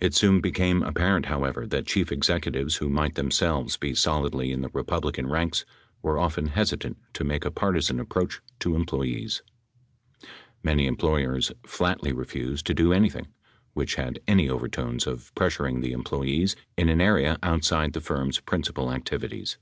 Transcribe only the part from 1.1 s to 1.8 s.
however,